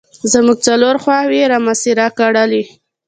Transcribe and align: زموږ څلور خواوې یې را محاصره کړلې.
زموږ 0.31 0.57
څلور 0.67 0.95
خواوې 1.03 1.37
یې 1.41 1.45
را 1.51 1.59
محاصره 1.65 2.05
کړلې. 2.19 2.63